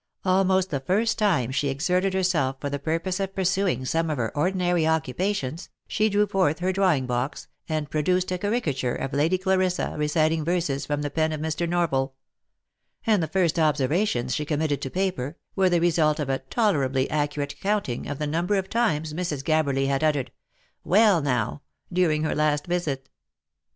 Almost 0.25 0.71
the 0.71 0.79
first 0.79 1.19
time 1.19 1.51
she 1.51 1.69
exerted 1.69 2.15
herself 2.15 2.55
for 2.59 2.71
the 2.71 2.79
purpose 2.79 3.19
of 3.19 3.35
pursuing 3.35 3.85
some 3.85 4.09
of 4.09 4.17
her 4.17 4.35
ordinary 4.35 4.87
occupations, 4.87 5.69
she 5.87 6.09
drew 6.09 6.25
forth 6.25 6.57
her 6.57 6.71
drawing 6.73 7.05
box, 7.05 7.47
and 7.69 7.87
produced 7.87 8.31
a 8.31 8.39
caricature 8.39 8.95
of 8.95 9.13
Lady 9.13 9.37
Clarissa 9.37 9.93
reciting 9.99 10.43
verses 10.43 10.87
from 10.87 11.03
the 11.03 11.11
pen 11.11 11.31
of 11.31 11.39
Mr. 11.39 11.69
Norval; 11.69 12.15
and 13.05 13.21
the 13.21 13.27
first 13.27 13.59
observations 13.59 14.33
she 14.33 14.43
committed 14.43 14.81
to 14.81 14.89
paper, 14.89 15.37
were 15.55 15.69
the 15.69 15.79
result 15.79 16.19
of 16.19 16.29
a 16.29 16.39
tolerably 16.39 17.07
accurate 17.11 17.55
counting 17.61 18.07
of 18.07 18.17
the 18.17 18.25
num 18.25 18.47
ber 18.47 18.55
of 18.55 18.71
times 18.71 19.13
Mrs. 19.13 19.43
Gabberly 19.45 19.85
had 19.85 20.03
uttered" 20.03 20.31
Well 20.97 21.21
now!" 21.21 21.61
during 21.93 22.23
her 22.23 22.33
last 22.33 22.65
visit. 22.65 23.07